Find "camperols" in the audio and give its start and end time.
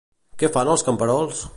0.89-1.45